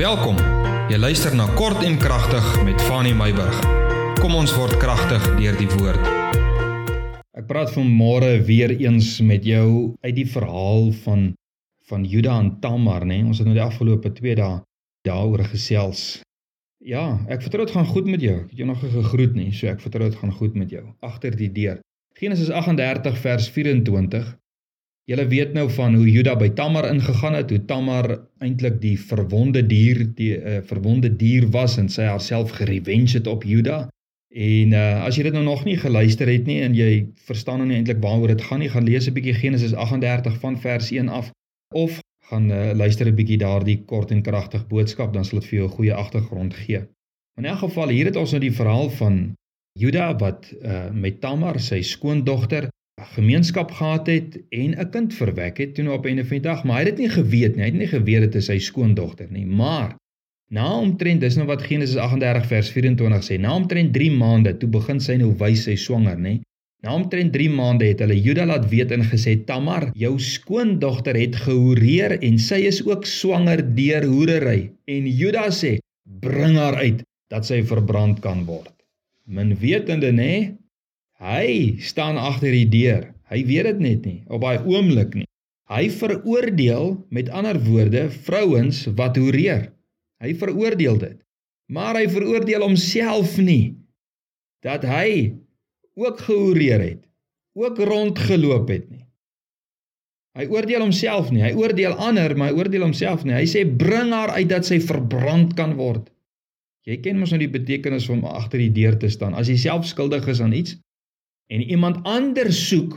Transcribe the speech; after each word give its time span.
Welkom. 0.00 0.38
Jy 0.88 0.96
luister 0.96 1.34
na 1.36 1.44
Kort 1.58 1.82
en 1.84 1.98
Kragtig 2.00 2.44
met 2.64 2.80
Fanny 2.88 3.10
Meyburg. 3.12 3.58
Kom 4.16 4.32
ons 4.32 4.54
word 4.56 4.78
kragtig 4.80 5.26
deur 5.36 5.58
die 5.58 5.66
woord. 5.74 6.06
Ek 7.36 7.44
praat 7.50 7.68
vanmôre 7.74 8.30
weer 8.48 8.72
eens 8.72 9.18
met 9.20 9.44
jou 9.44 9.92
uit 10.00 10.14
die 10.16 10.24
verhaal 10.24 10.88
van 11.02 11.26
van 11.90 12.08
Juda 12.08 12.38
en 12.40 12.48
Tamar, 12.64 13.04
né? 13.04 13.18
Nee? 13.18 13.28
Ons 13.28 13.42
het 13.42 13.50
nou 13.50 13.58
die 13.58 13.66
afgelope 13.66 14.08
2 14.16 14.38
dae 14.40 14.62
daaroor 15.04 15.44
gesels. 15.52 16.22
Ja, 16.80 17.20
ek 17.28 17.44
vertrou 17.44 17.68
dit 17.68 17.76
gaan 17.76 17.92
goed 17.92 18.08
met 18.08 18.24
jou. 18.24 18.38
Ek 18.46 18.54
het 18.54 18.64
jou 18.64 18.70
nog 18.72 18.80
gegroet 18.80 19.36
nie, 19.36 19.50
so 19.52 19.68
ek 19.68 19.84
vertrou 19.84 20.08
dit 20.08 20.16
gaan 20.16 20.32
goed 20.32 20.56
met 20.56 20.72
jou. 20.72 20.86
Agter 21.04 21.36
die 21.36 21.52
deur. 21.52 21.84
Genesis 22.16 22.48
38 22.48 23.20
vers 23.20 23.52
24 23.52 24.32
Julle 25.10 25.26
weet 25.26 25.56
nou 25.56 25.64
van 25.74 25.94
hoe 25.98 26.06
Juda 26.06 26.36
by 26.38 26.52
Tamar 26.54 26.86
ingegaan 26.86 27.34
het, 27.34 27.50
hoe 27.50 27.64
Tamar 27.66 28.06
eintlik 28.38 28.76
die 28.78 28.94
verwonde 28.94 29.64
dier, 29.66 30.04
die 30.14 30.36
uh, 30.38 30.60
verwonde 30.68 31.10
dier 31.18 31.48
was 31.50 31.74
en 31.82 31.88
sy 31.90 32.06
haarself 32.06 32.52
gerevenge 32.60 33.16
het 33.16 33.26
op 33.26 33.42
Juda. 33.42 33.88
En 34.30 34.76
uh, 34.78 35.02
as 35.02 35.18
jy 35.18 35.24
dit 35.26 35.34
nou 35.34 35.42
nog 35.48 35.64
nie 35.66 35.74
geluister 35.82 36.30
het 36.30 36.46
nie 36.46 36.60
en 36.62 36.78
jy 36.78 37.08
verstaan 37.26 37.58
nou 37.58 37.66
nie 37.66 37.80
eintlik 37.80 37.98
waaroor 38.04 38.30
dit 38.30 38.46
gaan 38.46 38.62
nie, 38.62 38.70
gaan 38.70 38.86
lees 38.86 39.10
'n 39.10 39.16
bietjie 39.16 39.34
Genesis 39.34 39.74
38 39.74 40.38
van 40.38 40.60
vers 40.62 40.92
1 40.94 41.08
af 41.08 41.32
of 41.74 41.98
gaan 42.30 42.46
uh, 42.54 42.70
luister 42.78 43.10
'n 43.10 43.18
bietjie 43.18 43.42
daardie 43.42 43.80
kort 43.82 44.14
en 44.14 44.22
kragtig 44.22 44.66
boodskap, 44.70 45.12
dan 45.12 45.24
sal 45.24 45.40
dit 45.40 45.48
vir 45.48 45.58
jou 45.58 45.68
'n 45.68 45.76
goeie 45.78 45.94
agtergrond 45.94 46.54
gee. 46.54 46.86
In 47.34 47.44
elk 47.44 47.66
geval, 47.66 47.88
hier 47.88 48.06
het 48.06 48.16
ons 48.16 48.30
nou 48.30 48.40
die 48.40 48.54
verhaal 48.54 48.90
van 48.90 49.34
Juda 49.74 50.14
wat 50.18 50.54
uh, 50.62 50.90
met 50.92 51.20
Tamar, 51.20 51.58
sy 51.60 51.82
skoondogter, 51.82 52.68
gemeenskap 53.14 53.70
gehad 53.70 54.06
het 54.06 54.38
en 54.48 54.74
'n 54.78 54.90
kind 54.90 55.14
verwek 55.14 55.58
het 55.58 55.74
toe 55.74 55.90
op 55.92 56.04
'n 56.04 56.08
einde 56.08 56.24
van 56.24 56.36
die 56.38 56.48
dag, 56.48 56.64
maar 56.64 56.76
hy 56.80 56.84
het 56.84 56.96
dit 56.96 57.04
nie 57.04 57.14
geweet 57.14 57.56
nie. 57.56 57.64
Hy 57.64 57.70
het 57.70 57.78
nie 57.78 57.86
geweet 57.86 58.20
dit 58.20 58.34
is 58.34 58.44
sy 58.44 58.58
skoondogter 58.58 59.26
nie. 59.30 59.46
Maar 59.46 59.96
na 60.48 60.78
omtrent 60.78 61.20
dis 61.20 61.36
nou 61.36 61.46
wat 61.46 61.62
Genesis 61.62 61.96
38 61.96 62.46
vers 62.46 62.70
24 62.70 63.22
sê, 63.24 63.40
na 63.40 63.54
omtrent 63.54 63.92
3 63.92 64.10
maande 64.10 64.56
toe 64.56 64.68
begin 64.68 65.00
sy 65.00 65.16
nou 65.16 65.34
wys 65.38 65.62
sy 65.62 65.76
swanger, 65.76 66.18
nê? 66.18 66.40
Na 66.82 66.94
omtrent 66.94 67.32
3 67.32 67.50
maande 67.52 67.84
het 67.84 68.00
hulle 68.00 68.16
Juda 68.20 68.46
laat 68.46 68.68
weet 68.68 68.90
en 68.90 69.04
gesê: 69.04 69.36
"Tamar, 69.44 69.90
jou 69.94 70.18
skoondogter 70.18 71.16
het 71.16 71.36
gehoreer 71.36 72.18
en 72.22 72.38
sy 72.38 72.54
is 72.54 72.80
ook 72.86 73.06
swanger 73.06 73.74
deur 73.74 74.04
hoerery." 74.04 74.70
En 74.84 75.06
Juda 75.06 75.50
sê: 75.50 75.78
"Bring 76.20 76.56
haar 76.56 76.74
uit 76.74 77.02
dat 77.28 77.46
sy 77.46 77.62
verbrand 77.62 78.20
kan 78.20 78.44
word." 78.44 78.72
Min 79.26 79.56
wetende, 79.60 80.12
nê? 80.12 80.59
Hy 81.20 81.76
staan 81.84 82.16
agter 82.16 82.54
die 82.56 82.68
deur. 82.68 83.10
Hy 83.28 83.42
weet 83.46 83.68
dit 83.68 83.82
net 83.84 84.06
nie 84.08 84.20
op 84.32 84.40
daai 84.40 84.64
oomblik 84.64 85.18
nie. 85.18 85.26
Hy 85.70 85.86
veroordeel 85.92 86.96
met 87.14 87.28
ander 87.30 87.60
woorde 87.62 88.08
vrouens 88.24 88.86
wat 88.98 89.20
hoereer. 89.20 89.68
Hy 90.24 90.32
veroordeel 90.40 90.96
dit. 90.98 91.18
Maar 91.70 92.00
hy 92.00 92.08
veroordeel 92.10 92.64
homself 92.64 93.36
nie 93.38 93.76
dat 94.64 94.82
hy 94.84 95.36
ook 95.96 96.18
gehoereer 96.26 96.82
het, 96.82 97.04
ook 97.56 97.78
rondgeloop 97.78 98.68
het 98.68 98.88
nie. 98.90 99.04
Hy 100.36 100.46
oordeel 100.52 100.84
homself 100.84 101.30
nie, 101.34 101.42
hy 101.42 101.52
oordeel 101.58 101.96
ander, 101.98 102.34
maar 102.36 102.52
hy 102.52 102.58
oordeel 102.60 102.84
homself 102.86 103.24
nie. 103.26 103.34
Hy 103.34 103.46
sê 103.50 103.64
bring 103.64 104.12
haar 104.14 104.34
uit 104.36 104.50
dat 104.50 104.68
sy 104.68 104.78
verbrand 104.82 105.56
kan 105.58 105.74
word. 105.78 106.10
Jy 106.88 107.00
ken 107.04 107.18
mos 107.20 107.32
nou 107.34 107.40
die 107.42 107.50
betekenis 107.50 108.06
van 108.08 108.22
agter 108.28 108.62
die 108.62 108.72
deur 108.74 108.96
te 109.00 109.10
staan. 109.12 109.34
As 109.36 109.50
jy 109.50 109.58
self 109.60 109.88
skuldig 109.90 110.28
is 110.30 110.42
aan 110.44 110.54
iets, 110.56 110.76
en 111.50 111.62
iemand 111.62 112.00
anders 112.06 112.58
soek 112.68 112.96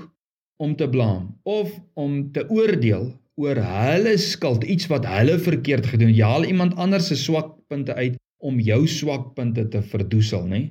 om 0.61 0.75
te 0.77 0.87
blame 0.89 1.33
of 1.43 1.73
om 1.99 2.31
te 2.31 2.45
oordeel 2.49 3.09
oor 3.41 3.57
hulle 3.57 4.13
skuld, 4.21 4.63
iets 4.63 4.87
wat 4.91 5.07
hulle 5.09 5.39
verkeerd 5.41 5.87
gedoen. 5.89 6.13
Jy 6.13 6.27
haal 6.27 6.45
iemand 6.45 6.77
anders 6.77 7.09
se 7.09 7.17
swakpunte 7.17 7.95
uit 7.97 8.19
om 8.43 8.59
jou 8.61 8.83
swakpunte 8.87 9.65
te 9.73 9.81
verdoesel, 9.81 10.45
nê? 10.51 10.61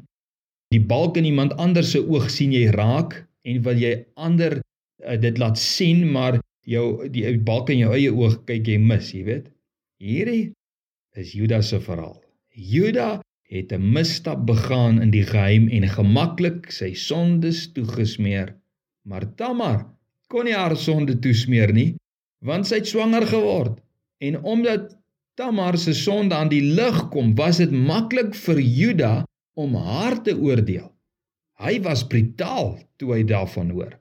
Die 0.72 0.80
balk 0.80 1.18
in 1.20 1.26
iemand 1.28 1.56
anders 1.60 1.90
se 1.92 2.00
oog 2.00 2.30
sien 2.30 2.52
jy 2.54 2.68
raak 2.72 3.18
en 3.48 3.58
wil 3.66 3.80
jy 3.80 3.96
ander 4.14 4.60
uh, 4.60 5.18
dit 5.20 5.40
laat 5.42 5.58
sien, 5.58 6.04
maar 6.14 6.38
jou 6.68 7.08
die 7.12 7.26
balk 7.42 7.72
in 7.74 7.82
jou 7.82 7.90
eie 7.96 8.12
oog 8.14 8.38
kyk 8.48 8.70
jy 8.70 8.78
mis, 8.80 9.10
jy 9.12 9.24
weet. 9.26 9.50
Hierdie 10.02 10.52
is 11.18 11.34
Judas 11.36 11.72
se 11.74 11.80
verhaal. 11.82 12.20
Judas 12.54 13.20
het 13.52 13.72
'n 13.72 13.92
misstap 13.92 14.46
begaan 14.46 15.00
in 15.04 15.10
die 15.10 15.26
geheim 15.28 15.68
en 15.68 15.88
gemaklik 15.88 16.70
sy 16.70 16.94
sondes 16.94 17.72
toegesmeer. 17.72 18.56
Maar 19.08 19.34
Tamar 19.34 19.86
kon 20.28 20.44
nie 20.44 20.56
haar 20.56 20.76
sonde 20.76 21.18
toesmeer 21.18 21.72
nie, 21.72 21.94
want 22.40 22.66
sy 22.66 22.80
het 22.80 22.88
swanger 22.88 23.26
geword. 23.26 23.80
En 24.18 24.42
omdat 24.42 24.96
Tamar 25.34 25.78
se 25.78 25.94
sonde 25.94 26.34
aan 26.34 26.48
die 26.48 26.62
lig 26.62 27.08
kom, 27.08 27.34
was 27.34 27.56
dit 27.56 27.70
maklik 27.70 28.34
vir 28.34 28.60
Juda 28.60 29.24
om 29.54 29.74
haar 29.74 30.22
te 30.22 30.34
oordeel. 30.36 30.88
Hy 31.62 31.80
was 31.80 32.06
brutaal 32.06 32.78
toe 32.96 33.14
hy 33.14 33.22
daarvan 33.24 33.70
hoor. 33.70 33.98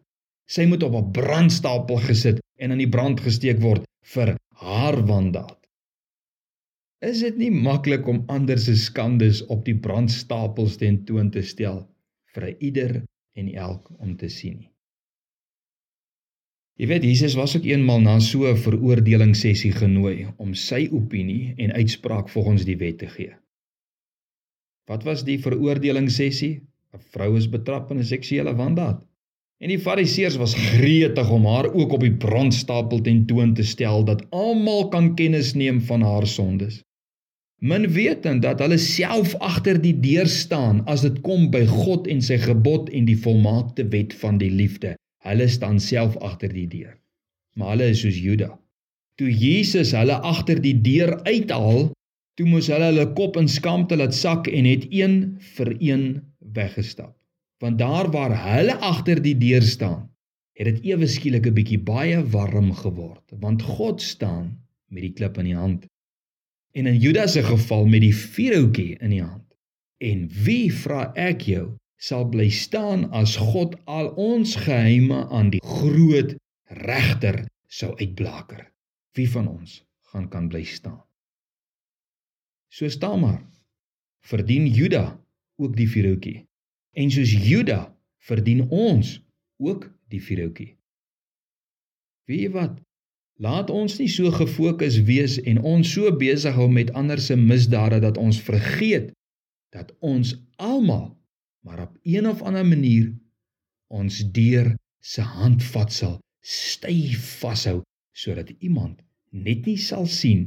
Sy 0.48 0.66
moet 0.66 0.84
op 0.84 0.96
'n 0.96 1.12
brandstapel 1.12 1.98
gesit 1.98 2.40
en 2.60 2.72
in 2.72 2.78
die 2.78 2.90
brand 2.90 3.20
gesteek 3.20 3.60
word 3.60 3.84
vir 4.14 4.36
haar 4.56 5.06
wandaad. 5.06 5.61
Is 7.02 7.24
dit 7.26 7.38
nie 7.42 7.50
maklik 7.50 8.06
om 8.12 8.20
ander 8.30 8.60
se 8.62 8.76
skandes 8.78 9.40
op 9.54 9.64
die 9.66 9.74
brandstapels 9.74 10.76
tentoon 10.78 11.32
te 11.34 11.42
stel 11.42 11.80
vir 12.36 12.44
ieder 12.62 12.92
en 13.34 13.48
elk 13.58 13.88
om 13.98 14.12
te 14.20 14.28
sien 14.30 14.60
nie? 14.60 14.68
Jy 16.78 16.90
weet 16.92 17.08
Jesus 17.08 17.34
was 17.40 17.56
ook 17.58 17.66
eenmal 17.66 18.04
na 18.06 18.20
so 18.22 18.46
'n 18.46 18.62
veroordelingssessie 18.66 19.72
genooi 19.74 20.28
om 20.38 20.54
sy 20.54 20.90
opinie 20.92 21.56
en 21.58 21.74
uitspraak 21.74 22.30
volgens 22.30 22.68
die 22.70 22.78
wet 22.78 23.00
te 23.02 23.10
gee. 23.16 23.34
Wat 24.86 25.04
was 25.04 25.26
die 25.26 25.40
veroordelingssessie? 25.42 26.54
'n 26.94 27.02
Vrou 27.16 27.36
is 27.38 27.50
betrap 27.50 27.90
in 27.92 27.98
'n 27.98 28.12
seksuele 28.14 28.54
wandaad. 28.54 29.02
En 29.58 29.70
die 29.74 29.80
Fariseërs 29.80 30.38
was 30.38 30.54
gretig 30.54 31.32
om 31.32 31.46
haar 31.46 31.74
ook 31.74 31.92
op 31.98 32.02
die 32.02 32.14
brandstapel 32.14 33.02
tentoon 33.02 33.54
te 33.54 33.64
stel 33.64 34.06
dat 34.06 34.26
almal 34.30 34.88
kan 34.90 35.16
kennis 35.16 35.54
neem 35.54 35.82
van 35.82 36.02
haar 36.02 36.28
sondes 36.28 36.84
min 37.62 37.86
wetend 37.94 38.42
dat 38.42 38.62
hulle 38.64 38.78
self 38.82 39.36
agter 39.38 39.78
die 39.82 39.94
deur 40.02 40.30
staan 40.30 40.82
as 40.90 41.04
dit 41.06 41.20
kom 41.26 41.50
by 41.54 41.62
God 41.70 42.08
en 42.10 42.24
sy 42.26 42.40
gebod 42.42 42.90
en 42.90 43.06
die 43.06 43.18
volmaakte 43.26 43.86
wet 43.94 44.16
van 44.18 44.40
die 44.42 44.50
liefde. 44.50 44.96
Hulle 45.22 45.46
staan 45.46 45.78
self 45.80 46.18
agter 46.26 46.50
die 46.56 46.66
deur. 46.72 46.96
Maar 47.54 47.76
hulle 47.76 47.92
is 47.94 48.02
soos 48.02 48.18
Juda. 48.18 48.50
Toe 49.22 49.30
Jesus 49.30 49.94
hulle 49.94 50.18
agter 50.26 50.62
die 50.64 50.74
deur 50.82 51.20
uithaal, 51.28 51.92
toe 52.40 52.48
moes 52.50 52.72
hulle 52.74 52.90
hulle 52.90 53.06
kop 53.14 53.38
in 53.38 53.52
skaamte 53.52 54.00
laat 54.00 54.18
sak 54.18 54.50
en 54.50 54.66
het 54.66 54.88
een 54.90 55.20
vir 55.54 55.76
een 55.78 56.06
weggestap. 56.58 57.14
Want 57.62 57.78
daar 57.78 58.10
waar 58.10 58.34
hulle 58.42 58.80
agter 58.82 59.22
die 59.22 59.38
deur 59.38 59.62
staan, 59.62 60.08
het 60.58 60.66
dit 60.72 60.90
ewe 60.96 61.06
skielik 61.06 61.46
'n 61.46 61.54
bietjie 61.54 61.78
baie 61.78 62.26
warm 62.34 62.74
geword, 62.74 63.26
want 63.38 63.62
God 63.62 64.02
staan 64.02 64.58
met 64.90 65.06
die 65.06 65.14
klip 65.14 65.38
in 65.38 65.46
die 65.46 65.60
hand 65.62 65.91
en 66.72 66.88
in 66.88 67.00
Judas 67.00 67.32
se 67.32 67.44
geval 67.44 67.86
met 67.86 68.02
die 68.02 68.16
vuurhoutjie 68.16 68.98
in 69.00 69.10
die 69.10 69.24
hand. 69.24 69.48
En 70.02 70.26
wie 70.46 70.74
vra 70.74 71.12
ek 71.20 71.46
jou 71.50 71.66
sal 72.02 72.26
bly 72.32 72.50
staan 72.50 73.06
as 73.14 73.36
God 73.38 73.76
al 73.86 74.12
ons 74.18 74.56
geheime 74.64 75.28
aan 75.30 75.52
die 75.54 75.62
groot 75.62 76.36
regter 76.82 77.44
sou 77.68 77.94
uitblaker? 78.00 78.66
Wie 79.18 79.30
van 79.30 79.48
ons 79.52 79.82
gaan 80.12 80.30
kan 80.32 80.48
bly 80.50 80.64
staan? 80.64 81.02
So 82.72 82.90
staan 82.90 83.20
maar. 83.20 83.42
Verdien 84.24 84.68
Juda 84.68 85.20
ook 85.60 85.76
die 85.76 85.90
vuurhoutjie. 85.90 86.46
En 86.96 87.12
soos 87.12 87.34
Juda 87.34 87.84
verdien 88.18 88.68
ons 88.70 89.18
ook 89.62 89.90
die 90.12 90.22
vuurhoutjie. 90.24 90.76
Weet 92.30 92.46
jy 92.46 92.52
wat? 92.54 92.80
Laat 93.42 93.72
ons 93.74 93.96
nie 93.98 94.10
so 94.14 94.30
gefokus 94.36 95.00
wees 95.08 95.40
en 95.50 95.58
ons 95.66 95.90
so 95.96 96.12
besig 96.14 96.54
hou 96.54 96.68
met 96.70 96.92
ander 97.00 97.18
se 97.18 97.34
misdade 97.40 97.98
dat 98.04 98.20
ons 98.22 98.38
vergeet 98.46 99.10
dat 99.74 99.90
ons 100.12 100.36
almal 100.62 101.08
maar 101.66 101.82
op 101.88 101.96
een 102.06 102.28
of 102.30 102.44
ander 102.46 102.68
manier 102.68 103.10
ons 103.90 104.22
deur 104.38 104.70
se 105.14 105.26
handvatsel 105.26 106.20
styf 106.54 107.26
vashou 107.42 107.80
sodat 108.14 108.54
iemand 108.60 109.02
net 109.34 109.66
nie 109.66 109.80
sal 109.90 110.06
sien 110.06 110.46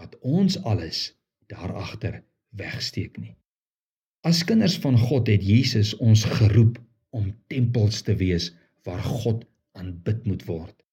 wat 0.00 0.18
ons 0.20 0.58
alles 0.66 1.06
daar 1.46 1.70
agter 1.86 2.22
wegsteek 2.58 3.18
nie. 3.22 3.36
As 4.26 4.42
kinders 4.48 4.80
van 4.82 4.98
God 4.98 5.30
het 5.30 5.44
Jesus 5.46 5.94
ons 6.02 6.24
geroep 6.40 6.80
om 7.14 7.30
tempels 7.46 8.02
te 8.02 8.16
wees 8.18 8.50
waar 8.82 9.04
God 9.22 9.46
aanbid 9.78 10.26
moet 10.26 10.42
word 10.50 10.83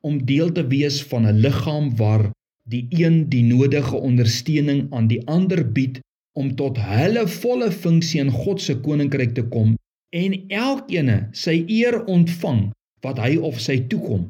om 0.00 0.24
deel 0.24 0.52
te 0.52 0.66
wees 0.66 1.02
van 1.10 1.26
'n 1.26 1.40
liggaam 1.44 1.96
waar 1.96 2.30
die 2.64 2.86
een 2.88 3.28
die 3.28 3.42
nodige 3.42 3.96
ondersteuning 3.96 4.92
aan 4.92 5.06
die 5.06 5.26
ander 5.26 5.62
bied 5.72 6.00
om 6.32 6.54
tot 6.56 6.78
hulle 6.78 7.26
volle 7.28 7.70
funksie 7.70 8.20
in 8.20 8.30
God 8.30 8.60
se 8.60 8.76
koninkryk 8.80 9.34
te 9.34 9.42
kom 9.42 9.74
en 10.10 10.36
elkeen 10.48 11.10
sy 11.32 11.64
eer 11.66 12.04
ontvang 12.04 12.70
wat 13.04 13.18
hy 13.18 13.36
of 13.36 13.60
sy 13.60 13.78
toekom. 13.90 14.28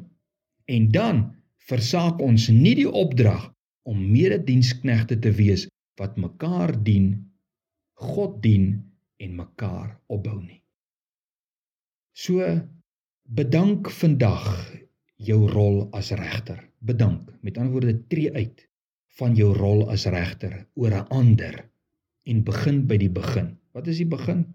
En 0.65 0.91
dan 0.91 1.23
versaak 1.69 2.21
ons 2.21 2.49
nie 2.49 2.75
die 2.75 2.89
opdrag 2.89 3.51
om 3.87 4.11
medediensknegte 4.11 5.19
te 5.19 5.31
wees 5.35 5.67
wat 5.99 6.17
mekaar 6.17 6.73
dien, 6.83 7.13
God 7.93 8.41
dien 8.43 8.73
en 9.21 9.35
mekaar 9.35 9.99
opbou 10.09 10.39
nie. 10.41 10.61
So 12.17 12.45
bedank 13.23 13.89
vandag 13.93 14.47
jou 15.25 15.47
rol 15.49 15.87
as 15.97 16.11
regter. 16.17 16.59
Bedank. 16.79 17.29
Met 17.41 17.57
ander 17.57 17.71
woorde 17.71 18.07
tree 18.07 18.31
uit 18.33 18.67
van 19.19 19.35
jou 19.35 19.51
rol 19.55 19.85
as 19.91 20.05
regter 20.09 20.65
oor 20.73 20.93
'n 20.95 21.07
ander 21.09 21.55
en 22.23 22.43
begin 22.43 22.87
by 22.87 22.97
die 22.97 23.09
begin. 23.09 23.57
Wat 23.73 23.87
is 23.87 23.97
die 23.97 24.07
begin? 24.07 24.45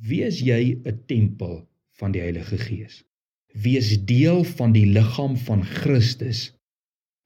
Wees 0.00 0.40
jy 0.40 0.80
'n 0.84 1.02
tempel 1.06 1.68
van 1.98 2.12
die 2.12 2.20
Heilige 2.20 2.58
Gees. 2.58 3.04
Wees 3.52 4.04
deel 4.04 4.44
van 4.44 4.72
die 4.72 4.86
liggaam 4.86 5.36
van 5.36 5.64
Christus 5.64 6.52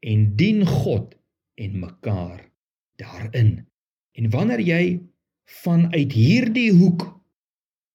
en 0.01 0.37
dien 0.37 0.67
God 0.67 1.15
en 1.55 1.79
mekaar 1.79 2.51
daarin. 2.97 3.67
En 4.13 4.31
wanneer 4.31 4.61
jy 4.61 5.01
vanuit 5.45 6.13
hierdie 6.13 6.73
hoek 6.73 7.21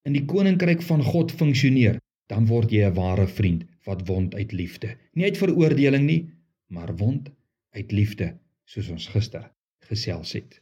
in 0.07 0.13
die 0.13 0.25
koninkryk 0.25 0.81
van 0.81 1.03
God 1.03 1.31
funksioneer, 1.31 1.99
dan 2.29 2.45
word 2.45 2.71
jy 2.71 2.85
'n 2.85 2.93
ware 2.93 3.27
vriend 3.27 3.65
wat 3.89 4.05
wond 4.07 4.35
uit 4.37 4.51
liefde. 4.53 4.95
Nie 5.17 5.31
uit 5.31 5.41
veroordeling 5.41 6.05
nie, 6.05 6.21
maar 6.69 6.95
wond 6.95 7.31
uit 7.75 7.91
liefde, 7.91 8.33
soos 8.69 8.89
ons 8.93 9.07
gister 9.13 9.49
gesels 9.89 10.35
het. 10.37 10.59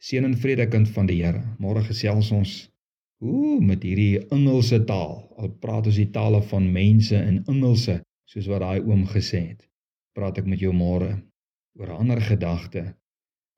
Seën 0.00 0.24
en 0.24 0.36
vrede 0.40 0.64
kind 0.72 0.88
van 0.96 1.08
die 1.10 1.18
Here. 1.20 1.42
Môre 1.60 1.82
gesels 1.84 2.30
ons 2.32 2.52
ooh 3.20 3.60
met 3.60 3.84
hierdie 3.84 4.22
Engelse 4.32 4.80
taal. 4.88 5.18
Al 5.36 5.52
praat 5.64 5.90
ons 5.90 5.98
die 6.00 6.08
tale 6.14 6.40
van 6.52 6.70
mense 6.72 7.18
in 7.20 7.42
Engelse, 7.52 7.98
soos 8.24 8.48
wat 8.48 8.64
daai 8.64 8.80
oom 8.80 9.04
gesê 9.10 9.42
het. 9.50 9.66
Praat 10.16 10.40
ek 10.40 10.48
met 10.48 10.64
jou 10.64 10.72
môre 10.72 11.12
oor 11.76 11.92
'n 11.92 12.00
ander 12.06 12.20
gedagte 12.30 12.84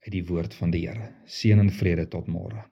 uit 0.02 0.12
die 0.12 0.26
woord 0.26 0.55
van 0.55 0.75
die 0.75 0.87
Here. 0.88 1.12
Seën 1.26 1.58
en 1.58 1.70
vrede 1.70 2.08
tot 2.08 2.26
môre. 2.26 2.67